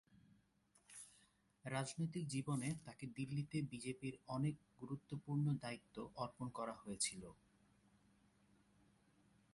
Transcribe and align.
রাজনৈতিক 1.65 2.23
জীবনে 2.27 2.69
তাঁকে 2.85 3.05
দিল্লিতে 3.07 3.57
বিজেপির 3.61 4.15
অনেক 4.27 4.55
গুরুত্বপূর্ণ 4.81 5.45
দায়িত্ব 5.61 5.95
অর্পণ 6.15 6.47
করা 6.49 6.73
হয়েছিল। 6.73 7.23